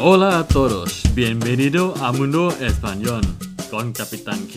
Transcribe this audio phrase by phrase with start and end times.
[0.00, 3.22] Hola a todos, bienvenido a Mundo Español
[3.68, 4.54] con Capitán Q.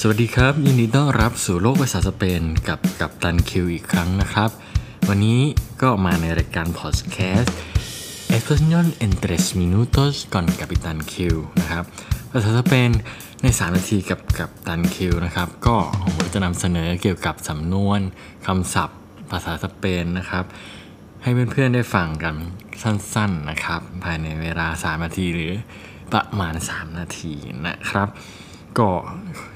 [0.00, 4.50] สวัสดีครับ ยินดีต้อนรับสู่โลกภาษาสเปนกับกับตันคิวอีกครั้งนะครับ
[5.08, 5.40] วันนี้
[5.82, 7.54] ก็มาในรายการพอดแคสต์
[8.50, 11.14] Español en 3 minutos con Capitán Q
[11.60, 11.84] นะครับ
[12.30, 12.90] ภาษาสเปน
[13.42, 15.76] ใน 3 นาทีกับกับตันคิวนะครับ ก็
[16.16, 18.00] ผมจะนำเสนอเกี่ยวกับสำนวน
[18.46, 18.98] คำศัพท์
[19.30, 20.44] ภาษาสเปนนะครับ
[21.22, 22.34] ให้เพื่อนๆได้ฟังกัน
[22.82, 25.52] สั้นๆนะครับ ภายในเวลา 3 นาทีหรือ
[26.12, 27.34] ประมาณ 3 นาที
[27.66, 28.08] นะครับ
[28.78, 28.90] ก็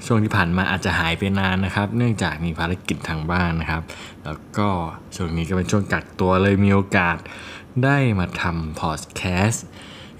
[0.05, 3.83] ช่วงที่ผ่านมาอาจจะหายไปนานนะครับ เนื่องจากมีภารกิจทางบ้านนะครับ
[4.25, 4.69] แล้วก็
[5.15, 7.17] ช่วงนี้ก็เป็นช่วงกักตัวเลยมีโอกาส
[7.83, 9.65] ได้มาทำพอดแคสต์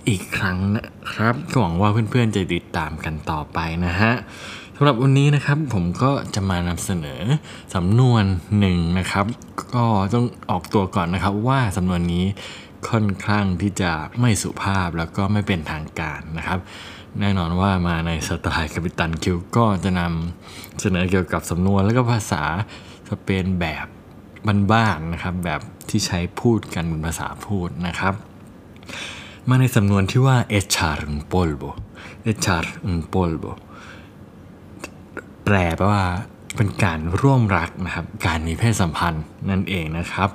[0.07, 4.13] อีกครั้งนะครับก็หวังว่าเพื่อนๆจะติดตามกันต่อไปนะฮะ
[4.75, 7.21] สำหรับวันนี้นะครับผมก็จะมานำเสนอ
[7.75, 8.23] สำนวน
[8.59, 9.25] หนึ่งนะครับ
[9.75, 12.25] ก็ต้องออกตัวก่อนนะครับว่าสำนวนนี้
[12.89, 16.59] ค่อนข้างที่จะไม่สุภาพแล้วก็ไม่เป็นทางการนะครับ
[17.19, 22.43] แน่นอนว่ามาในสไตล์กัปตันคิวก็จะนำเสนอเกี่ยวกับสำนวนแล้วก็ภาษา
[23.09, 23.85] สเปนแบบ
[24.71, 28.13] บ้านๆนะครับ แบบที่ใช้พูดกันเป็นภาษาพูดนะครับ
[29.49, 31.69] มาในสำนวนที่ว่า echar un polvo
[32.31, 33.51] echar un polvo
[35.43, 36.03] แปลแปลว่า
[36.55, 40.29] เป็นการร่วมรักนะครับ การมีเพศสัมพันธ์นั่นเองนะครับ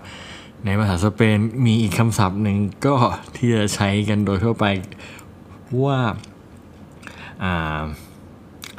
[0.64, 2.94] ในภาษาสเปนมีอีกคำศัพท์หนึ่งก็
[3.36, 4.66] ที่จะใช้กันโดยทั่วไป
[5.84, 5.98] ว่า
[7.44, 7.46] อ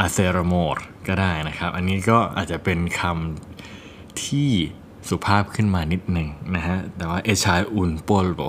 [0.05, 4.51] าเซรโมรก็ได้นะครับ อันนี้ก็อาจจะเป็นคำที่
[5.09, 8.41] สุภาพขึ้นมานิดหนึ่งนะฮะ แต่ว่าเอชายอุนโปลโบ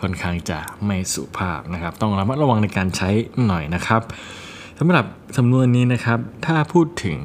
[0.00, 3.10] ค่อนข้างจะไม่สุภาพนะครับ ต้องระมัดระวังในการใช้
[3.46, 4.02] หน่อยนะครับ
[4.78, 5.04] สำหรับ
[5.36, 7.18] สำนวนนี้นะครับ ถ้าพูดถึง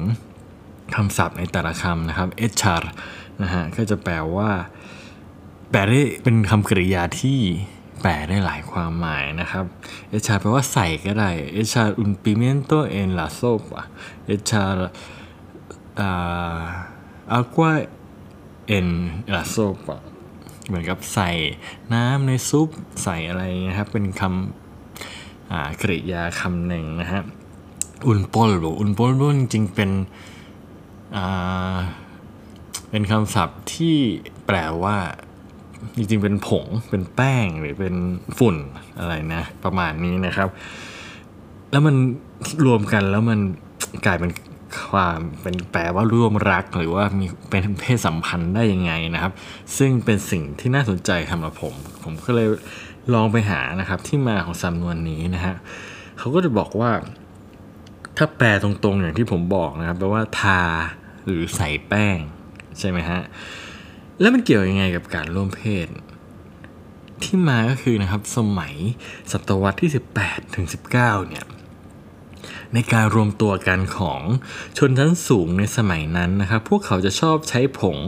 [0.94, 2.92] คำศัพท์ในแต่ละคำนะครับเอชาร์
[3.42, 4.50] นะฮะ ก็จะแปลว่า
[5.70, 7.40] แปลได้เป็นคำกริยาที่
[8.02, 9.64] แปลได้หลายความหมายนะครับ
[10.08, 13.84] เอชาแปลว่าใส่ก็ได้เอชาอุนปิเมนโตเอนลาโซปะ
[14.26, 14.64] เอชา
[16.00, 16.60] อา
[17.32, 17.72] อากวา
[18.66, 18.88] เอ็น
[19.34, 19.76] ลาโซป
[20.66, 21.30] เหมือนกับใส่
[21.94, 22.68] น้ำในซุป
[23.02, 27.22] ใส่อะไรนะครับ เป็นคำกริยาคำหนึ่งนะฮะ
[28.06, 29.90] อุนโปลโบอุนโปลโบจริงๆเป็น
[32.90, 33.96] เป็นคำศัพท์ที่
[34.46, 34.96] แปลว่า
[35.96, 37.94] จริงๆเป็นผงเป็นแป้งหรือเป็น
[38.38, 38.56] ฝุ่น
[38.98, 40.48] อะไรนะ ประมาณนี้นะครับ
[41.70, 41.96] แล้วมัน
[42.66, 43.40] รวมกันแล้วมัน
[44.06, 44.30] กลายเป็น
[44.90, 49.32] ความเป็นแปลว่าร่วมรักหรือว่ามีเป็นเพศสัมพันธ์ได้ยังไงนะครับ
[49.78, 52.48] ซึ่งเป็นสิ่งที่น่าสนใจสำหรับผม ผมก็เลย
[53.14, 55.54] ลองไปหานะครับที่มาของสำนวนนี้นะฮะ
[56.18, 56.90] เขาก็จะบอกว่า
[58.16, 60.62] ถ้าแปลตรงๆอย่างที่ผมบอกนะครับแปลว่าทา
[61.24, 62.18] หรือใส่แป้ง
[62.78, 63.20] ใช่ไหมฮะ
[64.20, 65.88] แล้วมันเกี่ยวยังไงกับการร่วมเพศ
[67.22, 68.74] ที่มาก็คือนะครับสมัย
[69.32, 69.90] ศตวรรษที่
[70.22, 70.92] 18ถึง19
[71.28, 71.44] เนี่ย
[72.74, 74.20] ในการรวมตัวกันของ
[74.78, 77.98] ชนชั้นสูงในสมัยนั้นนะครับ พวกเขาจะชอบใช้ผง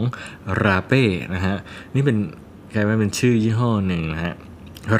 [0.63, 1.03] ราเป้
[1.35, 1.57] นะฮะ
[1.95, 2.17] นี่เป็น
[2.73, 4.33] กลายเป็นชื่อยี่ห้อหนึ่งนะฮะ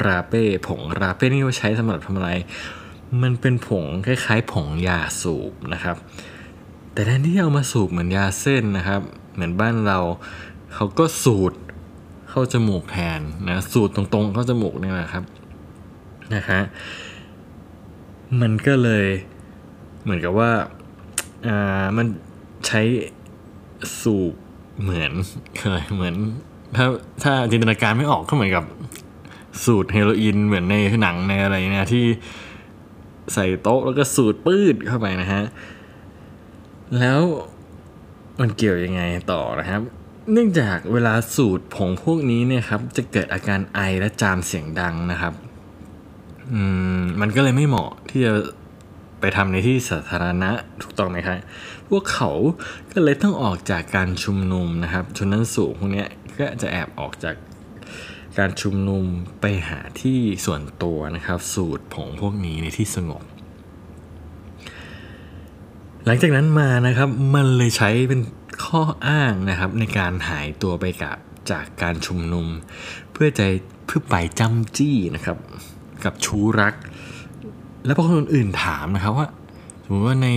[0.06, 2.30] ราเป้ผงราเป้นี่ว่าใช้สำหรับทำอะไร
[3.22, 5.96] มันเป็นผงคล้ายๆ ผงยาสูบนะครับ
[6.92, 9.00] แต่แทนที่เอามาสูบเหมือนยาเส้นนะครับ
[9.34, 9.98] เหมือนบ้านเรา
[10.74, 11.52] เขาก็สูด
[12.30, 15.24] เข้าจมูกแทนนะสูดตรงๆเข้าจมูกนี่แหละครับ
[16.34, 16.60] นะคะ
[18.40, 19.06] มันก็เลย
[20.02, 20.50] เหมือนกับว่า
[21.46, 22.06] อ่ามัน
[22.66, 22.80] ใช้
[24.00, 24.34] สูบ
[24.82, 25.12] เหมือน
[25.58, 26.14] เคยเหมือน
[26.76, 26.86] ถ้า
[27.22, 28.64] ถ้าจินตนาการไม่ออกก็เหมือนกับ
[29.64, 32.04] สูตรเฮโรอีนเหมือนในหนังในอะไรเนี่ยที่
[33.34, 35.42] ใส่โต๊ะแล้วก็สูดปื้ดเข้าไปนะฮะ
[36.98, 37.20] แล้ว
[38.40, 39.02] มันเกี่ยวยังไง
[39.32, 39.82] ต่อนะครับ
[40.32, 45.34] เนื่องจากเวลาสูตรผงพวกนี้เนี่ยครับ จะเกิดอาการไอและจามเสียงดังนะครับ
[46.52, 46.62] อื
[46.98, 48.34] มมันก็เลยไม่เหมาะที่จะ
[49.20, 50.50] ไปทำในที่สาธารณะ
[50.82, 51.38] ถูกต้องไหมครับ
[51.88, 52.30] พวกเขา
[52.92, 56.04] ก็เลยต้องออกจากการชุมนุมนะครับ ชนนั้นสูงพวกนี้
[56.38, 57.34] ก็จะแอบออกจาก
[58.38, 59.04] การชุมนุม
[59.40, 63.22] ไปหาที่ส่วนตัวนะครับ สูตรผงพวกนี้ในที่สงบ
[66.04, 68.20] หลังจากนั้นมานะครับมันเลยใช้เป็น
[68.64, 71.16] ข้ออ้างนะครับ ในการหายตัวไปกับ
[71.50, 72.46] จากการชุมนุม
[73.12, 73.42] เพื่อใจ
[73.86, 75.38] เพื่อไปจำจี้นะครับ
[76.04, 76.74] กับชู้รัก
[77.84, 79.26] แล้วพอคนอื่นถามนะครับว่า
[79.84, 80.28] สมมติว่าใน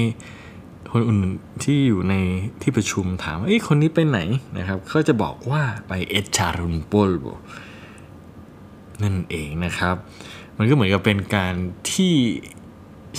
[0.92, 1.20] คนอื่น
[1.64, 2.16] ที่อยู่ใน
[2.62, 4.20] ที่ประชุมถามว่าไอ้คนนี้ไปไหน
[4.58, 7.26] นะครับเขาจะบอกว่าไปเอชารุนโปลโบ
[9.04, 9.96] นั่นเองนะครับ
[10.58, 11.54] มันก็เหมือนกับเป็นการ
[11.94, 12.14] ที่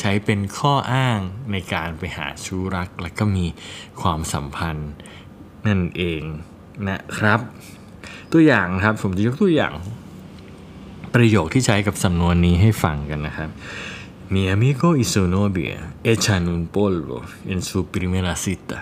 [0.00, 1.18] ใช้เป็นข้ออ้าง
[1.52, 3.46] ในการไปหาชู้รัก และก็มี
[4.00, 4.92] ความสัมพันธ์
[5.66, 6.22] นั่นเอง
[6.88, 7.40] นะครับ
[8.32, 9.74] ตัวอย่างครับผมจะยกตัวอย่าง
[11.14, 13.50] ประโยคที่ใช้กับสำนวนนี้ให้ฟังกันนะครับ
[14.34, 17.18] Mi amigo y su novia echan un polvo
[17.52, 18.78] en su primera cita.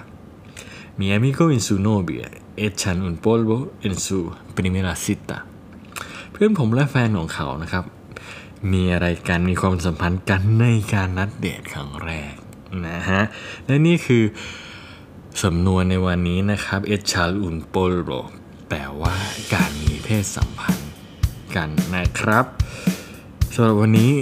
[0.97, 4.19] Mi amigo y su novia echan un polvo en su
[4.55, 5.37] primera cita.
[6.33, 7.85] เพื่อนผมและแฟนของเขานะครับ
[8.73, 12.35] มีอะไรกันมีความสัมพันธ์กันในการนัดเดทครั้งแรก
[12.87, 13.23] นะฮะ
[13.67, 14.25] และนี่คือ
[15.43, 18.21] สำนวนในวันนี้นะครับ echar un polvo
[18.69, 19.15] แปลว่า
[19.53, 20.80] การมีเพศสัมพันธ์
[21.57, 22.45] กันนะครับ
[23.55, 24.13] สำหรับวันนี้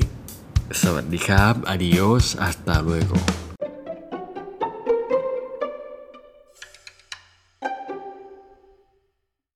[0.83, 3.48] สวัสดีครับ adios hasta luego